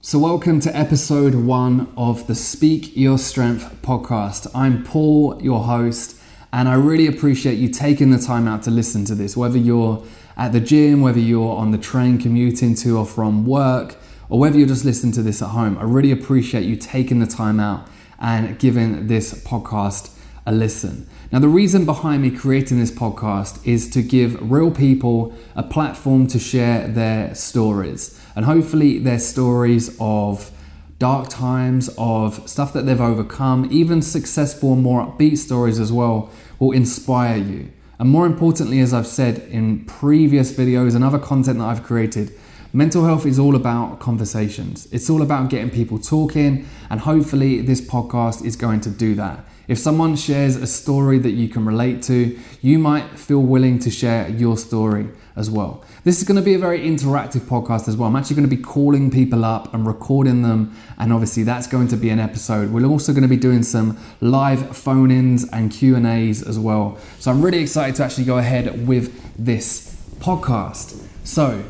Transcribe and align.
So, 0.00 0.20
welcome 0.20 0.60
to 0.60 0.74
episode 0.76 1.34
one 1.34 1.92
of 1.96 2.28
the 2.28 2.36
Speak 2.36 2.96
Your 2.96 3.18
Strength 3.18 3.82
podcast. 3.82 4.48
I'm 4.54 4.84
Paul, 4.84 5.42
your 5.42 5.64
host, 5.64 6.22
and 6.52 6.68
I 6.68 6.74
really 6.74 7.08
appreciate 7.08 7.58
you 7.58 7.68
taking 7.68 8.12
the 8.12 8.18
time 8.18 8.46
out 8.46 8.62
to 8.62 8.70
listen 8.70 9.04
to 9.06 9.16
this, 9.16 9.36
whether 9.36 9.58
you're 9.58 10.04
at 10.36 10.52
the 10.52 10.60
gym, 10.60 11.00
whether 11.00 11.18
you're 11.18 11.56
on 11.56 11.72
the 11.72 11.78
train 11.78 12.16
commuting 12.16 12.76
to 12.76 12.96
or 12.96 13.04
from 13.04 13.44
work, 13.44 13.96
or 14.28 14.38
whether 14.38 14.56
you're 14.56 14.68
just 14.68 14.84
listening 14.84 15.12
to 15.14 15.22
this 15.22 15.42
at 15.42 15.48
home. 15.48 15.76
I 15.78 15.82
really 15.82 16.12
appreciate 16.12 16.62
you 16.64 16.76
taking 16.76 17.18
the 17.18 17.26
time 17.26 17.58
out 17.58 17.88
and 18.20 18.56
giving 18.56 19.08
this 19.08 19.34
podcast 19.44 20.16
a 20.48 20.52
listen. 20.52 21.06
Now, 21.30 21.40
the 21.40 21.48
reason 21.48 21.84
behind 21.84 22.22
me 22.22 22.30
creating 22.30 22.80
this 22.80 22.90
podcast 22.90 23.64
is 23.66 23.90
to 23.90 24.00
give 24.00 24.50
real 24.50 24.70
people 24.70 25.34
a 25.54 25.62
platform 25.62 26.26
to 26.28 26.38
share 26.38 26.88
their 26.88 27.34
stories 27.34 28.18
and 28.34 28.46
hopefully 28.46 28.98
their 28.98 29.18
stories 29.18 29.94
of 30.00 30.50
dark 30.98 31.28
times, 31.28 31.90
of 31.98 32.48
stuff 32.48 32.72
that 32.72 32.86
they've 32.86 32.98
overcome, 32.98 33.68
even 33.70 34.00
successful, 34.00 34.74
more 34.74 35.06
upbeat 35.06 35.36
stories 35.36 35.78
as 35.78 35.92
well, 35.92 36.30
will 36.58 36.72
inspire 36.72 37.36
you. 37.36 37.70
And 37.98 38.08
more 38.08 38.24
importantly, 38.24 38.80
as 38.80 38.94
I've 38.94 39.06
said 39.06 39.40
in 39.50 39.84
previous 39.84 40.50
videos 40.52 40.94
and 40.94 41.04
other 41.04 41.18
content 41.18 41.58
that 41.58 41.66
I've 41.66 41.82
created, 41.82 42.32
mental 42.72 43.04
health 43.04 43.26
is 43.26 43.38
all 43.38 43.56
about 43.56 43.98
conversations. 43.98 44.86
It's 44.92 45.08
all 45.08 45.22
about 45.22 45.50
getting 45.50 45.70
people 45.70 45.98
talking, 45.98 46.66
and 46.90 47.00
hopefully, 47.00 47.60
this 47.60 47.80
podcast 47.80 48.44
is 48.44 48.56
going 48.56 48.80
to 48.82 48.90
do 48.90 49.14
that. 49.14 49.44
If 49.68 49.78
someone 49.78 50.16
shares 50.16 50.56
a 50.56 50.66
story 50.66 51.18
that 51.18 51.32
you 51.32 51.46
can 51.46 51.66
relate 51.66 52.02
to, 52.04 52.38
you 52.62 52.78
might 52.78 53.18
feel 53.18 53.40
willing 53.40 53.78
to 53.80 53.90
share 53.90 54.26
your 54.30 54.56
story 54.56 55.10
as 55.36 55.50
well. 55.50 55.84
This 56.04 56.18
is 56.18 56.24
going 56.26 56.36
to 56.36 56.42
be 56.42 56.54
a 56.54 56.58
very 56.58 56.80
interactive 56.80 57.42
podcast 57.42 57.86
as 57.86 57.94
well. 57.94 58.08
I'm 58.08 58.16
actually 58.16 58.36
going 58.36 58.48
to 58.48 58.56
be 58.56 58.62
calling 58.62 59.10
people 59.10 59.44
up 59.44 59.74
and 59.74 59.86
recording 59.86 60.40
them, 60.40 60.74
and 60.96 61.12
obviously 61.12 61.42
that's 61.42 61.66
going 61.66 61.88
to 61.88 61.96
be 61.96 62.08
an 62.08 62.18
episode. 62.18 62.72
We're 62.72 62.86
also 62.86 63.12
going 63.12 63.22
to 63.22 63.28
be 63.28 63.36
doing 63.36 63.62
some 63.62 63.98
live 64.22 64.74
phone-ins 64.74 65.46
and 65.50 65.70
Q&As 65.70 66.42
as 66.42 66.58
well. 66.58 66.96
So 67.18 67.30
I'm 67.30 67.42
really 67.42 67.60
excited 67.60 67.94
to 67.96 68.04
actually 68.04 68.24
go 68.24 68.38
ahead 68.38 68.88
with 68.88 69.36
this 69.36 69.94
podcast. 70.18 70.98
So, 71.24 71.62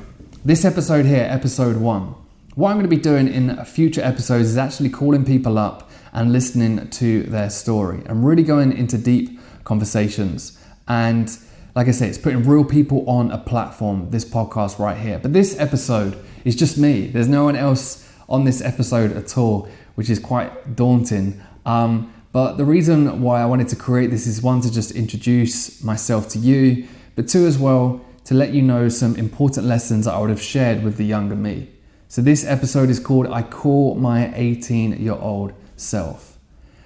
this 0.49 0.65
episode 0.65 1.05
here, 1.05 1.27
episode 1.29 1.77
1. 1.77 2.15
What 2.55 2.71
I'm 2.71 2.77
going 2.77 2.89
to 2.89 2.89
be 2.89 2.97
doing 2.97 3.29
in 3.29 3.63
future 3.67 4.01
episodes 4.01 4.49
is 4.49 4.57
actually 4.57 4.89
calling 4.89 5.23
people 5.23 5.59
up 5.59 5.91
and 6.11 6.33
listening 6.33 6.89
to 6.89 7.25
their 7.25 7.51
story 7.51 8.01
and 8.07 8.25
really 8.25 8.43
going 8.43 8.73
into 8.73 8.97
deep 8.97 9.39
conversations. 9.65 10.59
And 10.89 11.31
like 11.75 11.87
I 11.87 11.91
say, 11.91 12.09
it's 12.09 12.17
putting 12.17 12.49
real 12.49 12.65
people 12.65 13.05
on 13.07 13.31
a 13.31 13.37
platform, 13.37 14.09
this 14.09 14.25
podcast 14.25 14.79
right 14.79 14.97
here. 14.97 15.19
But 15.19 15.35
this 15.35 15.61
episode 15.61 16.17
is 16.47 16.57
just 16.57 16.79
me. 16.79 17.09
There's 17.09 17.29
no 17.29 17.45
one 17.45 17.55
else 17.55 18.11
on 18.27 18.45
this 18.45 18.63
episode 18.63 19.13
at 19.13 19.37
all, 19.37 19.69
which 19.97 20.09
is 20.09 20.19
quite 20.19 20.75
daunting. 20.75 21.43
Um, 21.67 22.11
but 22.33 22.55
the 22.55 22.65
reason 22.65 23.21
why 23.21 23.43
I 23.43 23.45
wanted 23.45 23.69
to 23.69 23.77
create 23.77 24.11
this 24.11 24.27
is 24.27 24.41
one, 24.41 24.63
to 24.63 24.73
just 24.73 24.93
introduce 24.93 25.85
myself 25.85 26.27
to 26.31 26.39
you, 26.39 26.89
but 27.17 27.29
two, 27.29 27.45
as 27.45 27.59
well, 27.59 28.03
to 28.29 28.35
let 28.35 28.53
you 28.53 28.61
know 28.61 28.91
some 28.91 29.17
important 29.17 29.65
lessons 29.65 30.07
I 30.07 30.19
would 30.19 30.29
have 30.29 30.43
shared 30.43 30.83
with 30.83 30.99
the 30.99 31.07
younger 31.07 31.35
me. 31.35 31.71
So, 32.09 32.21
this 32.21 32.45
episode 32.45 32.91
is 32.91 33.01
called 33.01 33.27
I 33.27 33.41
Call 33.41 33.95
My 33.95 34.31
18 34.35 35.03
Year 35.03 35.15
Old 35.15 35.55
self. 35.77 36.37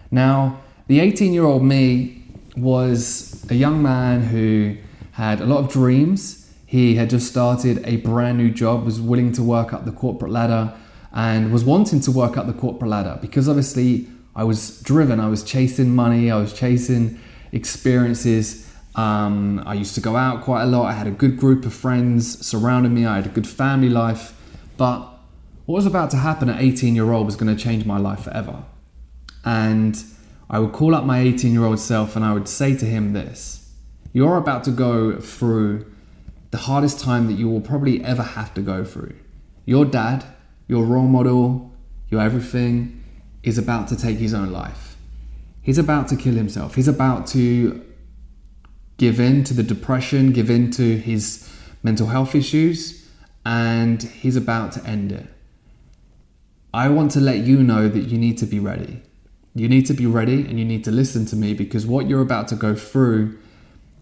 Now, 0.09 0.61
the 0.87 1.01
18 1.01 1.33
year 1.33 1.43
old 1.43 1.65
me 1.65 2.23
was 2.57 3.45
a 3.51 3.57
young 3.57 3.83
man 3.83 4.21
who 4.21 4.77
had 5.15 5.41
a 5.41 5.45
lot 5.45 5.65
of 5.65 5.73
dreams. 5.73 6.49
He 6.65 6.95
had 6.95 7.11
just 7.11 7.27
started 7.27 7.85
a 7.89 7.97
brand 7.97 8.39
new 8.39 8.53
job, 8.53 8.85
was 8.85 9.01
willing 9.01 9.33
to 9.33 9.43
work 9.43 9.73
up 9.73 9.85
the 9.85 9.91
corporate 9.91 10.31
ladder, 10.31 10.73
and 11.13 11.53
was 11.53 11.65
wanting 11.65 11.99
to 12.03 12.13
work 12.13 12.37
up 12.37 12.47
the 12.47 12.53
corporate 12.53 12.89
ladder 12.89 13.19
because 13.21 13.49
obviously 13.49 14.07
I 14.37 14.45
was 14.45 14.81
driven, 14.83 15.19
I 15.19 15.27
was 15.27 15.43
chasing 15.43 15.93
money, 15.93 16.31
I 16.31 16.37
was 16.37 16.53
chasing 16.53 17.19
experiences. 17.51 18.72
Um, 18.95 19.63
I 19.65 19.75
used 19.75 19.95
to 19.95 20.01
go 20.01 20.17
out 20.17 20.43
quite 20.43 20.63
a 20.65 20.67
lot. 20.67 20.87
I 20.87 20.93
had 20.93 21.07
a 21.07 21.11
good 21.11 21.37
group 21.37 21.65
of 21.65 21.73
friends 21.73 22.47
surrounding 22.47 22.93
me. 22.95 23.07
I 23.07 23.17
had 23.17 23.27
a 23.27 23.31
good 23.31 23.47
family 23.47 23.89
life. 23.89 24.39
But 24.77 25.01
what 25.67 25.77
was 25.77 25.87
about 25.87 26.11
to 26.11 26.19
happen 26.19 26.49
at 26.49 26.61
18 26.61 26.95
year 26.95 27.11
old 27.13 27.27
was 27.27 27.37
going 27.37 27.55
to 27.55 27.63
change 27.63 27.85
my 27.85 27.99
life 27.99 28.25
forever. 28.25 28.65
And 29.45 30.03
I 30.51 30.59
would 30.59 30.73
call 30.73 30.95
up 30.95 31.05
my 31.05 31.21
18 31.21 31.53
year 31.53 31.65
old 31.65 31.79
self 31.79 32.17
and 32.17 32.25
I 32.25 32.35
would 32.35 32.49
say 32.49 32.77
to 32.77 32.85
him 32.85 33.13
this 33.13 33.73
You're 34.13 34.37
about 34.37 34.65
to 34.65 34.71
go 34.71 35.19
through 35.19 35.87
the 36.51 36.59
hardest 36.59 37.01
time 37.01 37.27
that 37.29 37.35
you 37.35 37.49
will 37.49 37.63
probably 37.63 38.05
ever 38.05 38.23
have 38.23 38.53
to 38.55 38.61
go 38.61 38.85
through. 38.85 39.15
Your 39.65 39.87
dad, 39.87 40.25
your 40.69 40.85
role 40.85 41.09
model, 41.09 41.73
your 42.11 42.21
everything 42.21 43.03
is 43.43 43.57
about 43.57 43.89
to 43.89 43.97
take 43.97 44.19
his 44.19 44.35
own 44.35 44.53
life. 44.53 44.97
He's 45.63 45.79
about 45.79 46.09
to 46.09 46.17
kill 46.17 46.35
himself. 46.35 46.75
He's 46.75 46.89
about 46.89 47.27
to 47.29 47.83
give 48.97 49.19
in 49.21 49.45
to 49.45 49.55
the 49.55 49.63
depression, 49.63 50.33
give 50.33 50.51
in 50.51 50.71
to 50.73 50.99
his 50.99 51.49
mental 51.83 52.09
health 52.09 52.35
issues, 52.35 53.09
and 53.45 54.03
he's 54.03 54.37
about 54.37 54.73
to 54.73 54.85
end 54.85 55.13
it. 55.13 55.27
I 56.75 56.89
want 56.89 57.11
to 57.13 57.21
let 57.21 57.39
you 57.39 57.63
know 57.63 57.89
that 57.89 58.05
you 58.05 58.19
need 58.19 58.39
to 58.39 58.47
be 58.47 58.59
ready. 58.59 59.03
You 59.55 59.69
need 59.69 59.85
to 59.87 59.95
be 59.95 60.07
ready 60.07 60.47
and 60.47 60.59
you 60.59 60.65
need 60.65 60.85
to 60.85 60.91
listen 60.91 61.27
to 61.27 61.37
me 61.37 61.53
because 61.53 61.87
what 61.87 62.09
you're 62.09 62.23
about 62.23 62.49
to 62.49 62.57
go 62.57 62.75
through 62.75 63.39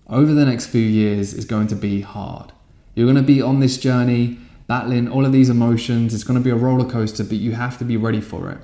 over 0.09 0.33
the 0.33 0.45
next 0.45 0.67
few 0.67 0.83
years 0.83 1.35
is 1.35 1.45
going 1.45 1.67
to 1.69 1.75
be 1.75 2.03
hard. 2.03 2.53
You're 2.95 3.07
going 3.07 3.17
to 3.17 3.23
be 3.23 3.43
on 3.43 3.59
this 3.59 3.77
journey, 3.77 4.39
battling 4.69 5.09
all 5.09 5.27
of 5.27 5.33
these 5.33 5.49
emotions. 5.49 6.15
It's 6.15 6.23
going 6.23 6.39
to 6.39 6.45
be 6.45 6.51
a 6.51 6.57
roller 6.57 6.89
coaster, 6.89 7.25
but 7.25 7.39
you 7.39 7.53
have 7.53 7.79
to 7.79 7.85
be 7.85 7.97
ready 7.97 8.21
for 8.21 8.51
it. 8.51 8.59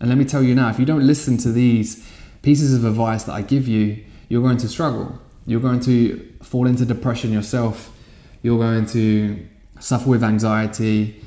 And 0.00 0.08
let 0.08 0.18
me 0.18 0.24
tell 0.24 0.42
you 0.42 0.54
now 0.56 0.68
if 0.68 0.80
you 0.80 0.86
don't 0.86 1.06
listen 1.06 1.36
to 1.38 1.52
these 1.52 2.08
pieces 2.42 2.74
of 2.74 2.84
advice 2.84 3.22
that 3.24 3.32
I 3.32 3.42
give 3.42 3.68
you, 3.68 4.02
you're 4.28 4.42
going 4.42 4.56
to 4.58 4.68
struggle. 4.68 5.20
You're 5.46 5.60
going 5.60 5.80
to 5.80 6.32
fall 6.42 6.66
into 6.66 6.84
depression 6.84 7.32
yourself. 7.32 7.96
You're 8.42 8.58
going 8.58 8.86
to 8.86 9.46
suffer 9.80 10.08
with 10.10 10.22
anxiety 10.22 11.22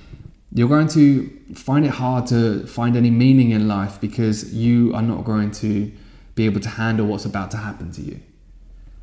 you're 0.55 0.69
going 0.69 0.87
to 0.87 1.29
find 1.53 1.85
it 1.85 1.91
hard 1.91 2.27
to 2.27 2.65
find 2.65 2.95
any 2.95 3.11
meaning 3.11 3.51
in 3.51 3.67
life 3.67 3.99
because 3.99 4.53
you 4.53 4.95
are 4.95 5.01
not 5.01 5.25
going 5.25 5.51
to 5.51 5.91
be 6.33 6.45
able 6.45 6.61
to 6.61 6.69
handle 6.69 7.05
what's 7.05 7.25
about 7.25 7.51
to 7.51 7.57
happen 7.57 7.91
to 7.91 8.01
you. 8.01 8.21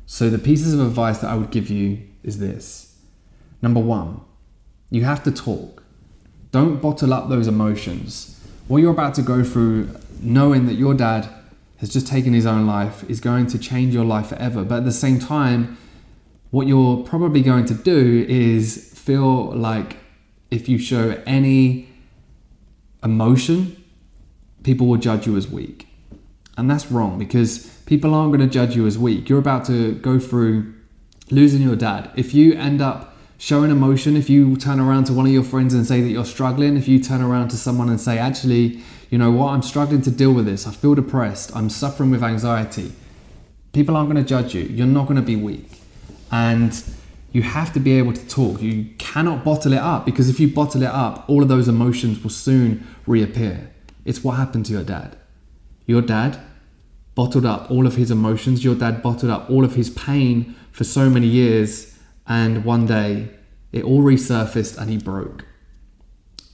So, 0.07 0.31
the 0.31 0.39
pieces 0.39 0.73
of 0.73 0.79
advice 0.79 1.19
that 1.19 1.29
I 1.29 1.35
would 1.35 1.51
give 1.51 1.69
you 1.69 2.01
is 2.23 2.39
this 2.39 2.97
number 3.61 3.79
one, 3.79 4.21
you 4.89 5.03
have 5.03 5.23
to 5.23 5.31
talk. 5.31 5.83
Don't 6.51 6.81
bottle 6.81 7.13
up 7.13 7.29
those 7.29 7.47
emotions. 7.47 8.43
What 8.67 8.79
you're 8.79 8.91
about 8.91 9.13
to 9.15 9.21
go 9.21 9.43
through, 9.43 9.95
knowing 10.21 10.65
that 10.65 10.73
your 10.73 10.95
dad 10.95 11.29
has 11.83 11.89
just 11.89 12.07
taken 12.07 12.31
his 12.31 12.45
own 12.45 12.65
life, 12.65 13.03
is 13.09 13.19
going 13.19 13.45
to 13.45 13.59
change 13.59 13.93
your 13.93 14.05
life 14.05 14.27
forever. 14.27 14.63
But 14.63 14.77
at 14.77 14.85
the 14.85 14.91
same 14.93 15.19
time, 15.19 15.77
what 16.49 16.65
you're 16.65 17.03
probably 17.03 17.41
going 17.41 17.65
to 17.65 17.73
do 17.73 18.25
is 18.29 18.93
feel 18.97 19.51
like 19.51 19.97
if 20.49 20.69
you 20.69 20.77
show 20.77 21.21
any 21.25 21.89
emotion, 23.03 23.83
people 24.63 24.87
will 24.87 24.95
judge 24.95 25.27
you 25.27 25.35
as 25.35 25.49
weak. 25.49 25.89
And 26.55 26.71
that's 26.71 26.89
wrong 26.89 27.19
because 27.19 27.67
people 27.85 28.13
aren't 28.13 28.31
going 28.31 28.47
to 28.47 28.53
judge 28.53 28.77
you 28.77 28.87
as 28.87 28.97
weak. 28.97 29.27
You're 29.27 29.39
about 29.39 29.65
to 29.65 29.95
go 29.95 30.19
through 30.19 30.73
losing 31.31 31.61
your 31.61 31.75
dad. 31.75 32.09
If 32.15 32.33
you 32.33 32.53
end 32.53 32.79
up 32.81 33.13
showing 33.37 33.71
emotion, 33.71 34.15
if 34.15 34.29
you 34.29 34.55
turn 34.55 34.79
around 34.79 35.03
to 35.07 35.13
one 35.13 35.25
of 35.25 35.33
your 35.33 35.43
friends 35.43 35.73
and 35.73 35.85
say 35.85 35.99
that 35.99 36.07
you're 36.07 36.23
struggling, 36.23 36.77
if 36.77 36.87
you 36.87 37.03
turn 37.03 37.21
around 37.21 37.49
to 37.49 37.57
someone 37.57 37.89
and 37.89 37.99
say, 37.99 38.17
actually, 38.17 38.81
you 39.13 39.19
know 39.19 39.29
what, 39.29 39.49
I'm 39.49 39.61
struggling 39.61 40.01
to 40.01 40.09
deal 40.09 40.33
with 40.33 40.47
this, 40.47 40.65
I 40.65 40.71
feel 40.71 40.95
depressed, 40.95 41.55
I'm 41.55 41.69
suffering 41.69 42.09
with 42.09 42.23
anxiety, 42.23 42.93
people 43.71 43.95
aren't 43.95 44.11
going 44.11 44.25
to 44.25 44.27
judge 44.27 44.55
you. 44.55 44.63
You're 44.63 44.87
not 44.87 45.03
going 45.03 45.17
to 45.17 45.21
be 45.21 45.35
weak. 45.35 45.69
And 46.31 46.83
you 47.31 47.43
have 47.43 47.71
to 47.73 47.79
be 47.79 47.91
able 47.99 48.13
to 48.13 48.27
talk. 48.27 48.59
You 48.59 48.85
cannot 48.97 49.43
bottle 49.43 49.73
it 49.73 49.77
up 49.77 50.07
because 50.07 50.29
if 50.29 50.39
you 50.39 50.47
bottle 50.47 50.81
it 50.81 50.89
up, 50.89 51.29
all 51.29 51.43
of 51.43 51.47
those 51.47 51.67
emotions 51.67 52.23
will 52.23 52.31
soon 52.31 52.87
reappear. 53.05 53.69
It's 54.03 54.23
what 54.23 54.31
happened 54.31 54.65
to 54.65 54.73
your 54.73 54.83
dad. 54.83 55.15
Your 55.85 56.01
dad 56.01 56.39
bottled 57.13 57.45
up 57.45 57.69
all 57.69 57.85
of 57.85 57.97
his 57.97 58.09
emotions, 58.09 58.63
your 58.63 58.73
dad 58.73 59.03
bottled 59.03 59.31
up 59.31 59.47
all 59.47 59.63
of 59.63 59.75
his 59.75 59.91
pain 59.91 60.55
for 60.71 60.85
so 60.85 61.07
many 61.07 61.27
years, 61.27 61.99
and 62.25 62.65
one 62.65 62.87
day 62.87 63.29
it 63.71 63.83
all 63.83 64.01
resurfaced 64.01 64.75
and 64.75 64.89
he 64.89 64.97
broke. 64.97 65.45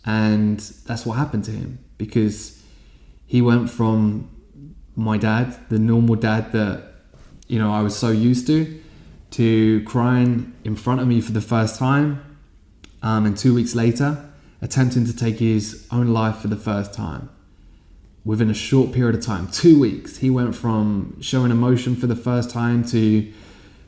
And 0.03 0.59
that's 0.59 1.05
what 1.05 1.13
happened 1.13 1.45
to 1.45 1.51
him 1.51 1.79
because 1.99 2.63
he 3.27 3.43
went 3.43 3.69
from 3.69 4.27
my 4.95 5.17
dad, 5.17 5.55
the 5.69 5.77
normal 5.77 6.15
dad 6.15 6.51
that 6.53 6.83
you 7.47 7.59
know 7.59 7.71
I 7.71 7.81
was 7.83 7.95
so 7.95 8.09
used 8.09 8.47
to, 8.47 8.81
to 9.31 9.83
crying 9.83 10.53
in 10.63 10.75
front 10.75 11.01
of 11.01 11.07
me 11.07 11.21
for 11.21 11.31
the 11.31 11.41
first 11.41 11.77
time, 11.77 12.23
um, 13.03 13.27
and 13.27 13.37
two 13.37 13.53
weeks 13.53 13.75
later, 13.75 14.25
attempting 14.63 15.05
to 15.05 15.15
take 15.15 15.37
his 15.37 15.87
own 15.91 16.07
life 16.07 16.37
for 16.37 16.47
the 16.47 16.55
first 16.55 16.91
time. 16.93 17.29
Within 18.25 18.49
a 18.49 18.53
short 18.53 18.91
period 18.91 19.15
of 19.15 19.23
time, 19.23 19.47
two 19.47 19.79
weeks, 19.79 20.17
he 20.17 20.29
went 20.29 20.55
from 20.55 21.21
showing 21.21 21.51
emotion 21.51 21.95
for 21.95 22.07
the 22.07 22.15
first 22.15 22.49
time 22.49 22.83
to 22.85 23.31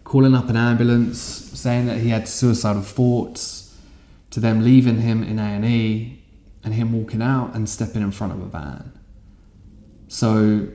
calling 0.04 0.36
up 0.36 0.50
an 0.50 0.56
ambulance, 0.56 1.20
saying 1.20 1.88
that 1.88 2.00
he 2.00 2.10
had 2.10 2.28
suicidal 2.28 2.82
thoughts, 2.82 3.76
to 4.30 4.40
them 4.40 4.64
leaving 4.64 5.02
him 5.02 5.24
in 5.24 5.40
A&E, 5.40 5.56
and 5.56 6.21
him 6.70 6.94
walking 6.94 7.22
out 7.22 7.56
and 7.56 7.68
stepping 7.68 8.02
in 8.02 8.12
front 8.12 8.34
of 8.34 8.42
a 8.42 8.46
van. 8.46 8.92
So 10.08 10.68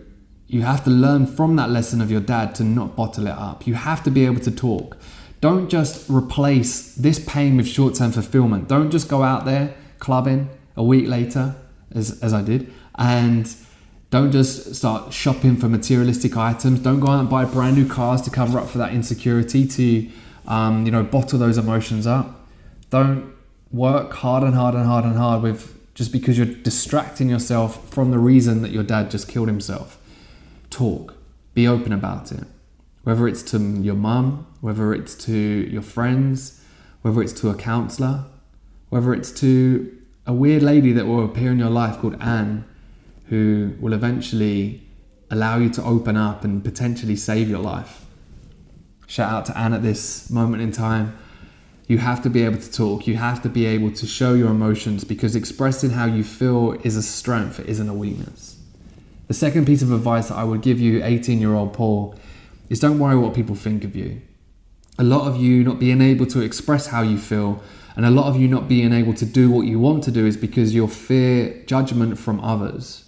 you 0.47 0.63
have 0.63 0.85
to 0.85 0.91
learn 0.91 1.27
from 1.27 1.57
that 1.57 1.71
lesson 1.71 2.01
of 2.01 2.11
your 2.11 2.21
dad 2.21 2.55
to 2.57 2.65
not 2.65 2.97
bottle 2.97 3.27
it 3.27 3.33
up. 3.33 3.67
You 3.67 3.75
have 3.75 4.03
to 4.05 4.11
be 4.11 4.25
able 4.25 4.41
to 4.41 4.51
talk. 4.51 4.97
Don't 5.41 5.69
just 5.69 6.09
replace 6.09 6.95
this 6.95 7.19
pain 7.19 7.57
with 7.57 7.69
short 7.69 7.95
term 7.95 8.13
fulfillment. 8.13 8.69
Don't 8.69 8.91
just 8.91 9.09
go 9.09 9.23
out 9.23 9.45
there 9.45 9.75
clubbing 9.99 10.49
a 10.77 10.83
week 10.83 11.07
later, 11.09 11.57
as, 11.95 12.21
as 12.23 12.33
I 12.33 12.43
did, 12.43 12.73
and 12.97 13.55
don't 14.11 14.31
just 14.33 14.75
start 14.75 15.13
shopping 15.13 15.57
for 15.57 15.69
materialistic 15.69 16.37
items. 16.37 16.81
Don't 16.81 17.01
go 17.01 17.09
out 17.09 17.21
and 17.21 17.31
buy 17.31 17.45
brand 17.45 17.77
new 17.77 17.89
cars 17.89 18.23
to 18.23 18.31
cover 18.31 18.59
up 18.59 18.69
for 18.69 18.79
that 18.79 18.93
insecurity, 18.93 19.67
to 19.67 20.09
um, 20.47 20.87
you 20.87 20.93
know, 20.93 21.03
bottle 21.03 21.39
those 21.39 21.59
emotions 21.59 22.07
up. 22.07 22.47
Don't 22.91 23.35
work 23.73 24.13
hard 24.15 24.43
and 24.43 24.55
hard 24.55 24.75
and 24.75 24.87
hard 24.87 25.05
and 25.05 25.17
hard 25.17 25.43
with 25.43 25.76
just 25.97 26.13
because 26.13 26.37
you're 26.37 26.47
distracting 26.47 27.31
yourself 27.31 27.89
from 27.89 28.11
the 28.11 28.19
reason 28.19 28.61
that 28.61 28.71
your 28.71 28.83
dad 28.83 29.11
just 29.11 29.27
killed 29.27 29.49
himself. 29.49 29.99
Talk, 30.69 31.15
be 31.55 31.67
open 31.67 31.91
about 31.91 32.31
it. 32.31 32.45
Whether 33.03 33.27
it's 33.27 33.43
to 33.45 33.59
your 33.59 33.95
mum, 33.95 34.47
whether 34.61 34.93
it's 34.93 35.15
to 35.25 35.35
your 35.35 35.81
friends, 35.81 36.63
whether 37.01 37.23
it's 37.23 37.33
to 37.41 37.49
a 37.49 37.55
counselor, 37.55 38.27
whether 38.91 39.15
it's 39.15 39.33
to 39.41 39.97
a 40.27 40.35
weird 40.35 40.63
lady 40.63 40.93
that 40.93 41.07
will 41.07 41.25
appear 41.25 41.51
in 41.51 41.59
your 41.59 41.71
life 41.71 41.99
called 41.99 42.21
Anne, 42.21 42.67
who 43.29 43.75
will 43.81 43.95
eventually 43.95 44.87
allow 45.31 45.57
you 45.57 45.71
to 45.71 45.83
open 45.83 46.15
up 46.15 46.45
and 46.45 46.63
potentially 46.63 47.17
save 47.17 47.49
your 47.49 47.61
life. 47.61 48.05
Shout 49.07 49.33
out 49.33 49.47
to 49.47 49.57
Anne 49.57 49.73
at 49.73 49.83
this 49.83 50.29
moment 50.29 50.63
in 50.63 50.73
time 50.73 51.17
you 51.87 51.99
have 51.99 52.23
to 52.23 52.31
be 52.31 52.43
able 52.43 52.59
to 52.59 52.73
talk. 52.73 53.07
You 53.07 53.17
have 53.17 53.43
to 53.43 53.49
be 53.49 53.65
able 53.67 53.93
to 53.93 54.07
show 54.07 54.35
your 54.35 54.49
emotions 54.49 55.05
because 55.05 55.37
expressing 55.37 55.91
how 55.91 56.07
you 56.07 56.25
feel 56.25 56.73
is 56.83 56.97
a 56.97 57.03
strength, 57.03 57.61
it 57.61 57.67
isn't 57.67 57.89
a 57.89 57.95
weakness. 57.95 58.59
The 59.29 59.35
second 59.35 59.67
piece 59.67 59.83
of 59.83 59.93
advice 59.93 60.29
that 60.29 60.37
I 60.37 60.45
would 60.45 60.63
give 60.63 60.81
you, 60.81 61.03
18 61.05 61.41
year 61.41 61.55
old 61.55 61.73
Paul, 61.73 62.15
is 62.69 62.81
don't 62.81 62.99
worry 62.99 63.17
what 63.17 63.35
people 63.35 63.55
think 63.55 63.85
of 63.85 63.95
you. 63.95 64.21
A 64.99 65.05
lot 65.05 65.29
of 65.29 65.37
you 65.37 65.63
not 65.63 65.79
being 65.79 66.01
able 66.01 66.27
to 66.27 66.41
express 66.41 66.89
how 66.89 67.03
you 67.03 67.19
feel, 67.19 67.63
and 67.95 68.05
a 68.05 68.11
lot 68.11 68.27
of 68.27 68.41
you 68.41 68.49
not 68.49 68.69
being 68.69 68.93
able 68.93 69.15
to 69.15 69.27
do 69.27 69.51
what 69.51 69.67
you 69.67 69.79
want 69.79 70.05
to 70.05 70.11
do 70.11 70.27
is 70.27 70.37
because 70.37 70.75
you 70.75 70.87
fear 70.89 71.63
judgment 71.67 72.19
from 72.19 72.41
others. 72.41 73.05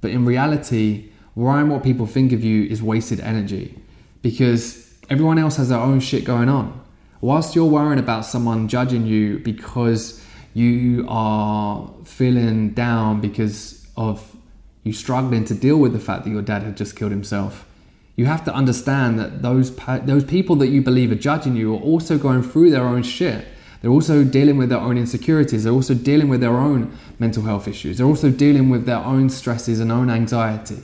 But 0.00 0.10
in 0.10 0.24
reality, 0.24 1.10
worrying 1.34 1.68
what 1.68 1.82
people 1.82 2.06
think 2.06 2.32
of 2.32 2.44
you 2.44 2.64
is 2.64 2.82
wasted 2.82 3.20
energy 3.20 3.78
because 4.22 4.94
everyone 5.10 5.38
else 5.38 5.56
has 5.56 5.68
their 5.68 5.78
own 5.78 6.00
shit 6.00 6.24
going 6.24 6.48
on 6.48 6.83
whilst 7.24 7.54
you're 7.56 7.64
worrying 7.64 7.98
about 7.98 8.22
someone 8.26 8.68
judging 8.68 9.06
you 9.06 9.38
because 9.38 10.22
you 10.52 11.06
are 11.08 11.90
feeling 12.04 12.68
down 12.74 13.18
because 13.18 13.86
of 13.96 14.36
you 14.82 14.92
struggling 14.92 15.42
to 15.42 15.54
deal 15.54 15.78
with 15.78 15.94
the 15.94 15.98
fact 15.98 16.24
that 16.24 16.30
your 16.30 16.42
dad 16.42 16.62
had 16.62 16.76
just 16.76 16.94
killed 16.94 17.10
himself, 17.10 17.66
you 18.14 18.26
have 18.26 18.44
to 18.44 18.54
understand 18.54 19.18
that 19.18 19.40
those 19.40 19.74
those 20.04 20.24
people 20.24 20.54
that 20.56 20.68
you 20.68 20.82
believe 20.82 21.10
are 21.10 21.22
judging 21.30 21.56
you 21.56 21.74
are 21.74 21.80
also 21.80 22.18
going 22.18 22.42
through 22.42 22.70
their 22.70 22.84
own 22.84 23.02
shit. 23.02 23.46
They're 23.80 23.90
also 23.90 24.22
dealing 24.22 24.58
with 24.58 24.68
their 24.68 24.78
own 24.78 24.98
insecurities. 24.98 25.64
They're 25.64 25.72
also 25.72 25.94
dealing 25.94 26.28
with 26.28 26.42
their 26.42 26.58
own 26.68 26.96
mental 27.18 27.44
health 27.44 27.66
issues. 27.66 27.96
They're 27.96 28.06
also 28.06 28.30
dealing 28.30 28.68
with 28.68 28.84
their 28.84 29.02
own 29.14 29.30
stresses 29.30 29.80
and 29.80 29.90
own 29.90 30.10
anxiety, 30.10 30.82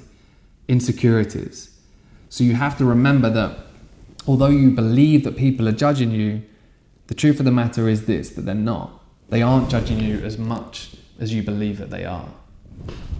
insecurities. 0.69 1.69
So 2.31 2.45
you 2.45 2.55
have 2.55 2.79
to 2.79 2.85
remember 2.87 3.29
that 3.29 3.70
although 4.27 4.49
you 4.49 4.71
believe 4.71 5.25
that 5.25 5.37
people 5.37 5.69
are 5.69 5.73
judging 5.73 6.11
you, 6.11 6.43
the 7.07 7.15
truth 7.15 7.39
of 7.39 7.45
the 7.45 7.51
matter 7.51 7.89
is 7.89 8.07
this 8.07 8.31
that 8.31 8.43
they're 8.43 8.55
not. 8.55 9.03
They 9.29 9.43
aren't 9.43 9.71
judging 9.71 10.01
you 10.01 10.19
as 10.25 10.39
much 10.39 10.95
as 11.19 11.33
you 11.33 11.43
believe 11.43 11.79
that 11.79 11.91
they 11.91 12.05
are. 12.05 12.29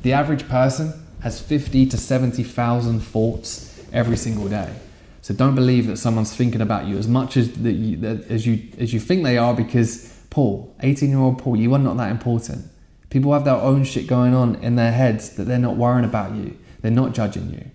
The 0.03 0.13
average 0.13 0.49
person 0.49 1.07
has 1.23 1.41
50 1.41 1.87
to 1.87 1.97
70,000 1.97 3.01
thoughts 3.01 3.85
every 3.93 4.17
single 4.17 4.49
day. 4.49 4.75
So 5.23 5.35
don't 5.35 5.55
believe 5.55 5.87
that 5.87 5.99
someone's 5.99 6.35
thinking 6.35 6.61
about 6.61 6.87
you 6.87 6.97
as 6.97 7.07
much 7.07 7.37
as 7.37 7.57
you, 7.59 8.05
as 8.29 8.47
you 8.47 8.69
as 8.79 8.95
you 8.95 9.01
think 9.01 9.23
they 9.23 9.37
are 9.37 9.55
because 9.55 10.17
Paul, 10.31 10.75
18-year-old 10.83 11.39
Paul, 11.39 11.57
you 11.57 11.75
are 11.75 11.79
not 11.79 11.97
that 11.99 12.11
important. 12.11 12.71
People 13.11 13.33
have 13.33 13.45
their 13.45 13.57
own 13.57 13.85
shit 13.85 14.07
going 14.07 14.35
on 14.35 14.55
in 14.57 14.77
their 14.77 14.93
heads 14.93 15.31
that 15.37 15.45
they're 15.45 15.59
not 15.59 15.77
worrying 15.77 16.05
about 16.05 16.35
you. 16.35 16.57
They're 16.81 16.91
not 16.91 17.13
judging 17.13 17.53
you. 17.53 17.71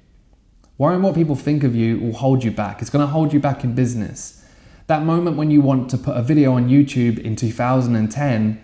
Worrying 0.78 1.04
what 1.04 1.16
people 1.16 1.36
think 1.38 1.64
of 1.64 1.74
you 1.74 1.98
will 2.00 2.14
hold 2.14 2.44
you 2.44 2.52
back. 2.52 2.82
It's 2.82 2.90
going 2.90 3.06
to 3.06 3.12
hold 3.12 3.32
you 3.32 3.40
back 3.40 3.64
in 3.64 3.76
business. 3.76 4.44
That 4.88 5.04
moment 5.04 5.38
when 5.38 5.50
you 5.50 5.62
want 5.62 5.90
to 5.92 5.98
put 5.98 6.18
a 6.18 6.22
video 6.22 6.52
on 6.52 6.68
YouTube 6.68 7.18
in 7.18 7.38
2010, 7.38 8.62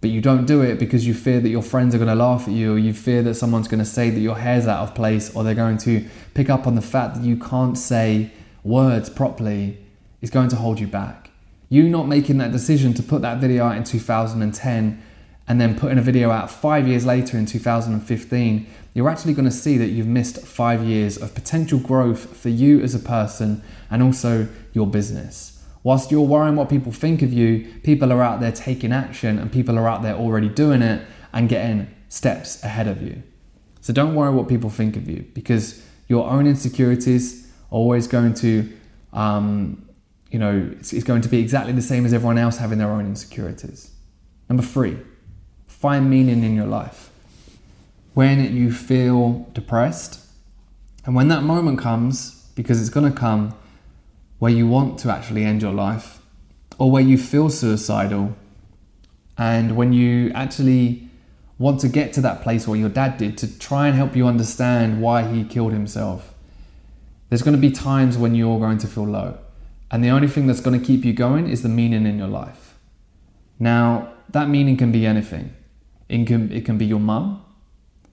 but 0.00 0.10
you 0.10 0.20
don't 0.20 0.46
do 0.46 0.62
it 0.62 0.78
because 0.78 1.06
you 1.06 1.12
fear 1.12 1.40
that 1.40 1.48
your 1.48 1.62
friends 1.62 1.92
are 1.92 1.98
going 1.98 2.08
to 2.08 2.14
laugh 2.14 2.46
at 2.46 2.54
you, 2.54 2.74
or 2.74 2.78
you 2.78 2.94
fear 2.94 3.22
that 3.24 3.34
someone's 3.34 3.66
going 3.66 3.80
to 3.80 3.84
say 3.84 4.10
that 4.10 4.20
your 4.20 4.36
hair's 4.36 4.68
out 4.68 4.82
of 4.84 4.94
place, 4.94 5.34
or 5.34 5.42
they're 5.42 5.54
going 5.54 5.76
to 5.78 6.06
pick 6.34 6.48
up 6.48 6.68
on 6.68 6.76
the 6.76 6.82
fact 6.82 7.16
that 7.16 7.24
you 7.24 7.36
can't 7.36 7.76
say 7.76 8.30
words 8.62 9.10
properly, 9.10 9.76
is 10.22 10.30
going 10.30 10.48
to 10.50 10.56
hold 10.56 10.78
you 10.78 10.86
back. 10.86 11.30
You 11.68 11.88
not 11.88 12.06
making 12.06 12.38
that 12.38 12.52
decision 12.52 12.94
to 12.94 13.02
put 13.02 13.22
that 13.22 13.38
video 13.38 13.66
out 13.66 13.76
in 13.76 13.84
2010 13.84 15.02
and 15.50 15.60
then 15.60 15.76
putting 15.76 15.98
a 15.98 16.02
video 16.02 16.30
out 16.30 16.48
five 16.48 16.86
years 16.86 17.04
later 17.04 17.36
in 17.36 17.44
2015 17.44 18.66
you're 18.94 19.08
actually 19.08 19.34
going 19.34 19.48
to 19.48 19.50
see 19.50 19.76
that 19.78 19.88
you've 19.88 20.06
missed 20.06 20.46
five 20.46 20.84
years 20.84 21.16
of 21.16 21.34
potential 21.34 21.80
growth 21.80 22.36
for 22.36 22.50
you 22.50 22.80
as 22.80 22.94
a 22.94 23.00
person 23.00 23.60
and 23.90 24.00
also 24.00 24.48
your 24.72 24.86
business. 24.86 25.60
Whilst 25.82 26.12
you're 26.12 26.22
worrying 26.22 26.54
what 26.54 26.68
people 26.68 26.92
think 26.92 27.20
of 27.22 27.32
you, 27.32 27.72
people 27.82 28.12
are 28.12 28.22
out 28.22 28.38
there 28.38 28.52
taking 28.52 28.92
action 28.92 29.40
and 29.40 29.50
people 29.50 29.76
are 29.76 29.88
out 29.88 30.02
there 30.02 30.14
already 30.14 30.48
doing 30.48 30.82
it 30.82 31.04
and 31.32 31.48
getting 31.48 31.92
steps 32.08 32.62
ahead 32.62 32.86
of 32.86 33.02
you. 33.02 33.22
So 33.80 33.92
don't 33.92 34.14
worry 34.14 34.32
what 34.32 34.48
people 34.48 34.70
think 34.70 34.96
of 34.96 35.08
you 35.08 35.24
because 35.34 35.84
your 36.06 36.28
own 36.28 36.46
insecurities 36.46 37.50
are 37.72 37.76
always 37.76 38.06
going 38.06 38.34
to, 38.34 38.70
um, 39.12 39.88
you 40.30 40.38
know, 40.38 40.70
it's, 40.78 40.92
it's 40.92 41.04
going 41.04 41.22
to 41.22 41.28
be 41.28 41.40
exactly 41.40 41.72
the 41.72 41.82
same 41.82 42.06
as 42.06 42.12
everyone 42.12 42.38
else 42.38 42.58
having 42.58 42.78
their 42.78 42.90
own 42.90 43.06
insecurities. 43.06 43.90
Number 44.48 44.62
three, 44.62 44.98
find 45.70 46.10
meaning 46.10 46.42
in 46.44 46.54
your 46.54 46.66
life 46.66 47.10
when 48.12 48.54
you 48.54 48.72
feel 48.72 49.48
depressed. 49.54 50.20
And 51.06 51.14
when 51.14 51.28
that 51.28 51.42
moment 51.42 51.78
comes, 51.78 52.46
because 52.54 52.80
it's 52.80 52.90
going 52.90 53.10
to 53.10 53.18
come, 53.18 53.54
where 54.38 54.52
you 54.52 54.66
want 54.66 54.98
to 54.98 55.10
actually 55.10 55.44
end 55.44 55.62
your 55.62 55.72
life, 55.72 56.18
or 56.78 56.90
where 56.90 57.02
you 57.02 57.16
feel 57.16 57.48
suicidal, 57.48 58.36
and 59.38 59.76
when 59.76 59.92
you 59.92 60.30
actually 60.32 61.08
want 61.58 61.80
to 61.80 61.88
get 61.88 62.12
to 62.14 62.20
that 62.20 62.42
place 62.42 62.66
where 62.66 62.78
your 62.78 62.88
dad 62.88 63.16
did 63.16 63.38
to 63.38 63.58
try 63.58 63.86
and 63.86 63.96
help 63.96 64.16
you 64.16 64.26
understand 64.26 65.00
why 65.00 65.22
he 65.22 65.44
killed 65.44 65.72
himself, 65.72 66.34
there's 67.28 67.42
going 67.42 67.56
to 67.56 67.60
be 67.60 67.70
times 67.70 68.18
when 68.18 68.34
you're 68.34 68.58
going 68.58 68.78
to 68.78 68.86
feel 68.86 69.06
low. 69.06 69.38
And 69.90 70.04
the 70.04 70.10
only 70.10 70.28
thing 70.28 70.46
that's 70.46 70.60
going 70.60 70.78
to 70.78 70.84
keep 70.84 71.04
you 71.04 71.12
going 71.12 71.48
is 71.48 71.62
the 71.62 71.68
meaning 71.68 72.06
in 72.06 72.18
your 72.18 72.28
life. 72.28 72.76
Now, 73.58 74.12
that 74.28 74.48
meaning 74.48 74.76
can 74.76 74.92
be 74.92 75.06
anything. 75.06 75.54
It 76.10 76.26
can, 76.26 76.52
it 76.52 76.64
can 76.64 76.76
be 76.76 76.84
your 76.84 77.00
mum, 77.00 77.42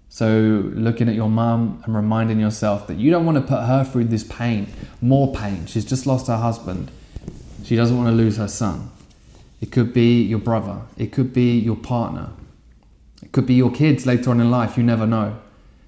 so, 0.10 0.72
looking 0.74 1.10
at 1.10 1.16
your 1.16 1.30
mum 1.30 1.82
and 1.86 1.94
reminding 1.94 2.40
yourself 2.40 2.88
that 2.88 2.98
you 2.98 3.12
don't 3.12 3.26
want 3.26 3.38
to 3.38 3.42
put 3.42 3.66
her 3.66 3.84
through 3.84 4.06
this 4.06 4.24
pain, 4.24 4.68
more 5.02 5.34
pain. 5.34 5.66
She's 5.66 5.86
just 5.86 6.08
lost 6.08 6.28
her 6.28 6.38
husband. 6.38 6.90
She 7.64 7.76
doesn't 7.76 7.96
want 7.96 8.10
to 8.10 8.16
lose 8.16 8.38
her 8.38 8.48
son. 8.48 8.90
It 9.60 9.72
could 9.72 9.94
be 9.94 10.22
your 10.22 10.40
brother. 10.40 10.82
It 10.98 11.12
could 11.12 11.34
be 11.34 11.60
your 11.60 11.76
partner. 11.76 12.30
It 13.22 13.32
could 13.32 13.46
be 13.46 13.56
your 13.56 13.72
kids 13.72 14.06
later 14.06 14.30
on 14.30 14.40
in 14.40 14.50
life. 14.50 14.78
You 14.78 14.84
never 14.84 15.06
know. 15.06 15.40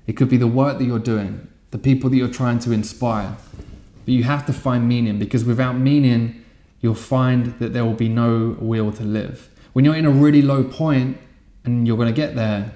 It 0.06 0.14
could 0.14 0.30
be 0.30 0.38
the 0.38 0.48
work 0.48 0.80
that 0.80 0.86
you're 0.86 1.00
doing, 1.00 1.48
the 1.72 1.78
people 1.78 2.10
that 2.10 2.18
you're 2.18 2.28
trying 2.28 2.60
to 2.60 2.72
inspire. 2.72 3.38
But 4.06 4.14
you 4.14 4.24
have 4.24 4.46
to 4.48 4.54
find 4.54 4.88
meaning 4.88 5.18
because 5.18 5.46
without 5.46 5.78
meaning, 5.78 6.44
you'll 6.82 6.96
find 6.96 7.58
that 7.60 7.74
there 7.74 7.86
will 7.86 7.94
be 7.94 8.10
no 8.10 8.58
will 8.60 8.92
to 8.94 9.04
live. 9.04 9.50
When 9.72 9.86
you're 9.86 9.96
in 9.96 10.06
a 10.06 10.12
really 10.12 10.42
low 10.42 10.64
point 10.64 11.18
and 11.66 11.88
you're 11.88 11.98
going 11.98 12.14
to 12.14 12.14
get 12.14 12.36
there, 12.36 12.76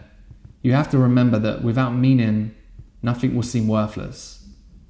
you 0.61 0.73
have 0.73 0.89
to 0.91 0.97
remember 0.97 1.39
that 1.39 1.63
without 1.63 1.91
meaning, 1.91 2.55
nothing 3.01 3.35
will 3.35 3.43
seem 3.43 3.67
worthless. 3.67 4.45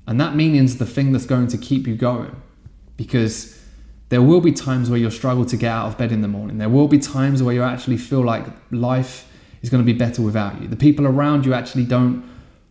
And 0.06 0.20
that 0.20 0.36
meaning 0.36 0.64
is 0.64 0.78
the 0.78 0.86
thing 0.86 1.12
that's 1.12 1.26
going 1.26 1.48
to 1.48 1.58
keep 1.58 1.88
you 1.88 1.96
going. 1.96 2.36
Because 2.98 3.60
there 4.10 4.22
will 4.22 4.42
be 4.42 4.52
times 4.52 4.90
where 4.90 5.00
you'll 5.00 5.12
struggle 5.12 5.46
to 5.46 5.58
get 5.58 5.72
out 5.72 5.88
of 5.88 5.98
bed 5.98 6.12
in 6.12 6.22
the 6.22 6.28
morning. 6.28 6.58
There 6.58 6.70
will 6.70 6.88
be 6.88 7.00
times 7.00 7.42
where 7.42 7.56
you 7.56 7.64
actually 7.64 7.98
feel 7.98 8.22
like 8.22 8.46
life 8.72 9.28
is 9.62 9.70
going 9.70 9.84
to 9.84 9.86
be 9.86 9.98
better 9.98 10.22
without 10.22 10.62
you. 10.62 10.68
The 10.68 10.76
people 10.76 11.08
around 11.08 11.46
you 11.46 11.54
actually 11.54 11.86
don't 11.86 12.24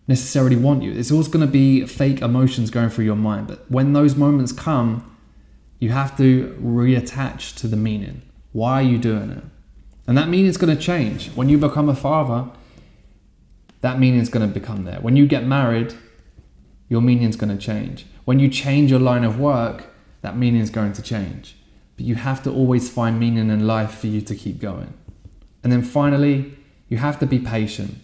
necessarily 0.07 0.57
want 0.57 0.83
you. 0.83 0.93
It's 0.93 1.11
always 1.11 1.29
going 1.29 1.45
to 1.45 1.51
be 1.51 1.87
fake 1.87 2.21
emotions 2.21 2.71
going 2.71 2.91
through 2.91 3.07
your 3.07 3.17
mind. 3.17 3.49
But 3.49 3.69
when 3.71 3.93
those 3.93 4.15
moments 4.15 4.53
come, 4.53 5.17
you 5.79 5.91
have 5.91 6.17
to 6.19 6.57
reattach 6.63 7.57
to 7.57 7.67
the 7.67 7.77
meaning. 7.77 8.23
Why 8.53 8.75
are 8.75 8.83
you 8.83 8.99
doing 8.99 9.31
it? 9.31 9.45
And 10.07 10.19
that 10.19 10.29
meaning 10.29 10.47
is 10.47 10.57
going 10.57 10.77
to 10.77 10.83
change. 10.83 11.31
When 11.31 11.49
you 11.49 11.59
become 11.59 11.89
a 11.89 11.95
father, 11.95 12.51
that 13.83 13.99
meaning's 13.99 14.29
going 14.29 14.47
to 14.47 14.53
become 14.53 14.85
there. 14.85 15.01
When 15.01 15.17
you 15.17 15.27
get 15.27 15.45
married, 15.45 15.95
your 16.89 17.01
meaning's 17.01 17.37
going 17.37 17.57
to 17.57 17.63
change. 17.63 18.07
When 18.25 18.39
you 18.39 18.49
change 18.49 18.91
your 18.91 19.01
line 19.01 19.25
of 19.25 19.39
work, 19.39 19.87
that 20.23 20.37
meaning's 20.37 20.71
going 20.71 20.93
to 20.95 21.03
change. 21.03 21.57
But 21.97 22.07
you 22.07 22.17
have 22.17 22.43
to 22.45 22.51
always 22.51 22.91
find 22.91 23.19
meaning 23.19 23.51
in 23.51 23.67
life 23.67 23.99
for 23.99 24.07
you 24.07 24.21
to 24.23 24.35
keep 24.35 24.61
going. 24.61 24.95
And 25.63 25.73
then 25.73 25.83
finally, 25.83 26.57
You 26.93 26.99
have 26.99 27.19
to 27.21 27.27
be 27.27 27.39
patient. 27.39 27.97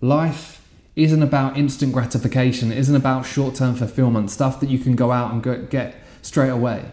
Life 0.00 0.60
isn't 0.96 1.22
about 1.22 1.56
instant 1.56 1.92
gratification, 1.92 2.72
it 2.72 2.78
isn't 2.78 2.96
about 2.96 3.24
short 3.24 3.54
term 3.54 3.76
fulfillment, 3.76 4.32
stuff 4.32 4.58
that 4.58 4.68
you 4.68 4.80
can 4.80 4.96
go 4.96 5.12
out 5.12 5.30
and 5.30 5.70
get 5.70 5.94
straight 6.20 6.48
away. 6.48 6.90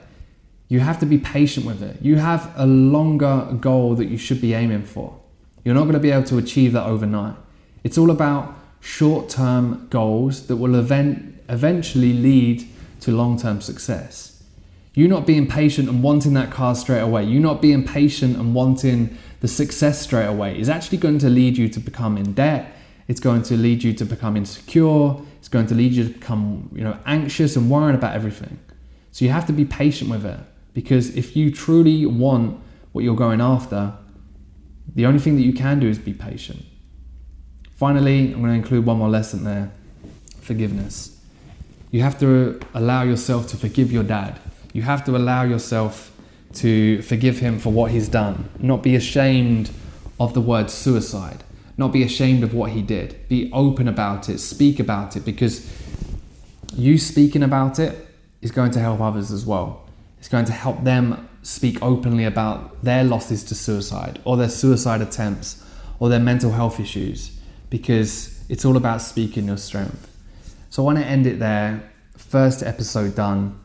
You 0.67 0.79
have 0.79 0.99
to 0.99 1.05
be 1.05 1.17
patient 1.17 1.65
with 1.65 1.83
it. 1.83 2.01
You 2.01 2.15
have 2.15 2.51
a 2.55 2.65
longer 2.65 3.55
goal 3.59 3.95
that 3.95 4.05
you 4.05 4.17
should 4.17 4.41
be 4.41 4.53
aiming 4.53 4.83
for. 4.83 5.19
You're 5.63 5.75
not 5.75 5.81
going 5.81 5.93
to 5.93 5.99
be 5.99 6.11
able 6.11 6.25
to 6.25 6.37
achieve 6.37 6.73
that 6.73 6.85
overnight. 6.85 7.35
It's 7.83 7.97
all 7.97 8.09
about 8.09 8.55
short 8.79 9.29
term 9.29 9.87
goals 9.89 10.47
that 10.47 10.57
will 10.57 10.75
event, 10.75 11.39
eventually 11.49 12.13
lead 12.13 12.67
to 13.01 13.11
long 13.11 13.39
term 13.39 13.61
success. 13.61 14.43
You 14.95 15.07
not 15.07 15.27
being 15.27 15.45
patient 15.45 15.89
and 15.89 16.01
wanting 16.01 16.33
that 16.33 16.51
car 16.51 16.73
straight 16.73 17.01
away, 17.01 17.25
you 17.25 17.39
not 17.39 17.61
being 17.61 17.85
patient 17.85 18.37
and 18.37 18.55
wanting 18.55 19.17
the 19.41 19.47
success 19.47 20.01
straight 20.01 20.25
away 20.25 20.57
is 20.57 20.69
actually 20.69 20.97
going 20.97 21.19
to 21.19 21.29
lead 21.29 21.57
you 21.57 21.67
to 21.69 21.79
become 21.79 22.17
in 22.17 22.33
debt. 22.33 22.73
It's 23.07 23.19
going 23.19 23.43
to 23.43 23.57
lead 23.57 23.83
you 23.83 23.93
to 23.93 24.05
become 24.05 24.35
insecure. 24.35 25.15
It's 25.37 25.49
going 25.49 25.67
to 25.67 25.75
lead 25.75 25.91
you 25.91 26.05
to 26.05 26.13
become, 26.13 26.71
you 26.73 26.83
know, 26.83 26.97
anxious 27.05 27.55
and 27.55 27.69
worrying 27.69 27.95
about 27.95 28.15
everything. 28.15 28.57
So 29.11 29.25
you 29.25 29.31
have 29.31 29.45
to 29.47 29.53
be 29.53 29.65
patient 29.65 30.09
with 30.09 30.25
it 30.25 30.39
because 30.75 31.15
if 31.15 31.35
you 31.35 31.49
truly 31.49 32.05
want 32.05 32.59
what 32.91 33.03
you're 33.03 33.15
going 33.15 33.41
after, 33.41 33.93
the 34.93 35.05
only 35.05 35.19
thing 35.19 35.37
that 35.37 35.41
you 35.41 35.53
can 35.53 35.79
do 35.79 35.87
is 35.87 35.97
be 35.97 36.13
patient. 36.13 36.63
Finally, 37.73 38.33
I'm 38.33 38.41
going 38.41 38.51
to 38.51 38.53
include 38.53 38.85
one 38.85 38.97
more 38.97 39.09
lesson 39.09 39.43
there 39.43 39.71
forgiveness. 40.41 41.19
You 41.89 42.01
have 42.01 42.19
to 42.19 42.59
allow 42.75 43.01
yourself 43.01 43.47
to 43.47 43.57
forgive 43.57 43.91
your 43.91 44.03
dad. 44.03 44.39
You 44.73 44.83
have 44.83 45.03
to 45.05 45.15
allow 45.15 45.43
yourself 45.43 46.11
to 46.55 47.01
forgive 47.01 47.39
him 47.39 47.57
for 47.57 47.71
what 47.71 47.91
he's 47.91 48.07
done. 48.07 48.49
Not 48.59 48.83
be 48.83 48.95
ashamed 48.95 49.71
of 50.19 50.33
the 50.33 50.41
word 50.41 50.69
suicide. 50.69 51.43
Not 51.77 51.91
be 51.93 52.03
ashamed 52.03 52.43
of 52.43 52.53
what 52.53 52.71
he 52.71 52.81
did. 52.81 53.27
Be 53.27 53.49
open 53.51 53.87
about 53.87 54.29
it. 54.29 54.39
Speak 54.39 54.79
about 54.79 55.15
it 55.15 55.25
because 55.25 55.71
you 56.75 56.97
speaking 56.97 57.41
about 57.41 57.79
it 57.79 58.07
is 58.41 58.51
going 58.51 58.71
to 58.71 58.79
help 58.79 59.01
others 59.01 59.31
as 59.31 59.45
well. 59.45 59.84
It's 60.25 60.31
going 60.31 60.45
to 60.45 60.53
help 60.53 60.83
them 60.83 61.29
speak 61.43 61.79
openly 61.83 62.23
about 62.23 62.83
their 62.83 63.03
losses 63.03 63.43
to 63.43 63.53
suicide 63.53 64.19
or 64.25 64.37
their 64.37 64.49
suicide 64.49 64.99
attempts 64.99 65.63
or 65.99 66.09
their 66.09 66.19
mental 66.19 66.49
health 66.49 66.79
issues 66.79 67.39
because 67.69 68.43
it's 68.49 68.65
all 68.65 68.75
about 68.75 69.03
speaking 69.03 69.45
your 69.45 69.57
strength. 69.57 70.11
So 70.71 70.81
I 70.81 70.85
want 70.87 70.97
to 70.97 71.05
end 71.05 71.27
it 71.27 71.37
there. 71.37 71.91
First 72.17 72.63
episode 72.63 73.13
done. 73.13 73.59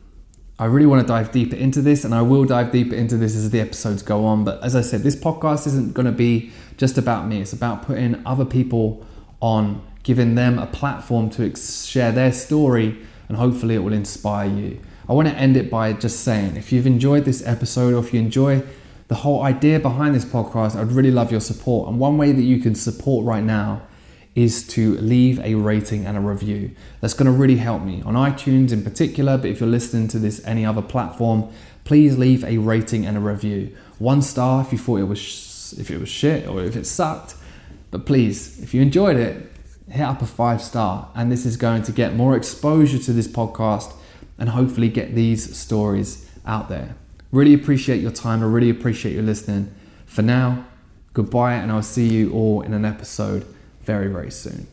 I 0.59 0.65
really 0.65 0.85
want 0.85 1.01
to 1.01 1.07
dive 1.07 1.31
deeper 1.31 1.55
into 1.55 1.81
this, 1.81 2.05
and 2.05 2.13
I 2.13 2.21
will 2.21 2.45
dive 2.45 2.71
deeper 2.71 2.93
into 2.93 3.17
this 3.17 3.35
as 3.35 3.49
the 3.49 3.59
episodes 3.59 4.03
go 4.03 4.23
on. 4.27 4.43
But 4.43 4.61
as 4.63 4.75
I 4.75 4.81
said, 4.81 5.01
this 5.01 5.15
podcast 5.15 5.65
isn't 5.65 5.95
going 5.95 6.05
to 6.05 6.11
be 6.11 6.51
just 6.77 6.95
about 6.95 7.27
me, 7.27 7.41
it's 7.41 7.53
about 7.53 7.87
putting 7.87 8.21
other 8.23 8.45
people 8.45 9.03
on, 9.39 9.81
giving 10.03 10.35
them 10.35 10.59
a 10.59 10.67
platform 10.67 11.31
to 11.31 11.55
share 11.55 12.11
their 12.11 12.31
story, 12.31 12.99
and 13.27 13.37
hopefully 13.37 13.73
it 13.73 13.79
will 13.79 13.93
inspire 13.93 14.47
you. 14.47 14.79
I 15.09 15.13
want 15.13 15.27
to 15.27 15.33
end 15.35 15.57
it 15.57 15.69
by 15.69 15.93
just 15.93 16.21
saying 16.21 16.55
if 16.55 16.71
you've 16.71 16.87
enjoyed 16.87 17.25
this 17.25 17.45
episode 17.45 17.93
or 17.93 17.99
if 17.99 18.13
you 18.13 18.19
enjoy 18.19 18.63
the 19.07 19.15
whole 19.15 19.43
idea 19.43 19.79
behind 19.79 20.15
this 20.15 20.23
podcast, 20.23 20.75
I'd 20.75 20.91
really 20.91 21.11
love 21.11 21.31
your 21.31 21.41
support. 21.41 21.89
And 21.89 21.99
one 21.99 22.17
way 22.17 22.31
that 22.31 22.43
you 22.43 22.59
can 22.59 22.75
support 22.75 23.25
right 23.25 23.43
now 23.43 23.81
is 24.35 24.65
to 24.65 24.95
leave 24.99 25.39
a 25.41 25.55
rating 25.55 26.05
and 26.05 26.17
a 26.17 26.21
review. 26.21 26.71
That's 27.01 27.13
going 27.13 27.25
to 27.25 27.37
really 27.37 27.57
help 27.57 27.81
me 27.83 28.01
on 28.03 28.13
iTunes 28.13 28.71
in 28.71 28.83
particular, 28.83 29.37
but 29.37 29.49
if 29.49 29.59
you're 29.59 29.67
listening 29.67 30.07
to 30.09 30.19
this 30.19 30.41
any 30.45 30.65
other 30.65 30.81
platform, 30.81 31.51
please 31.83 32.17
leave 32.17 32.43
a 32.45 32.57
rating 32.59 33.05
and 33.05 33.17
a 33.17 33.19
review. 33.19 33.75
One 33.99 34.21
star 34.21 34.61
if 34.61 34.71
you 34.71 34.77
thought 34.77 34.99
it 34.99 35.03
was 35.03 35.75
if 35.77 35.91
it 35.91 35.99
was 35.99 36.09
shit 36.09 36.47
or 36.47 36.63
if 36.63 36.75
it 36.75 36.85
sucked, 36.85 37.35
but 37.91 38.05
please, 38.05 38.61
if 38.61 38.73
you 38.73 38.81
enjoyed 38.81 39.17
it, 39.17 39.51
hit 39.89 40.03
up 40.03 40.21
a 40.21 40.25
five 40.25 40.61
star 40.61 41.09
and 41.15 41.29
this 41.29 41.45
is 41.45 41.57
going 41.57 41.83
to 41.83 41.91
get 41.91 42.15
more 42.15 42.37
exposure 42.37 42.97
to 42.99 43.11
this 43.11 43.27
podcast 43.27 43.93
and 44.41 44.49
hopefully 44.49 44.89
get 44.89 45.13
these 45.13 45.55
stories 45.55 46.27
out 46.47 46.67
there. 46.67 46.95
Really 47.31 47.53
appreciate 47.53 48.01
your 48.01 48.09
time. 48.09 48.41
I 48.41 48.47
really 48.47 48.71
appreciate 48.71 49.13
you 49.13 49.21
listening. 49.21 49.71
For 50.07 50.23
now, 50.23 50.65
goodbye 51.13 51.53
and 51.53 51.71
I'll 51.71 51.83
see 51.83 52.07
you 52.07 52.33
all 52.33 52.61
in 52.61 52.73
an 52.73 52.83
episode 52.83 53.45
very, 53.83 54.07
very 54.07 54.31
soon. 54.31 54.65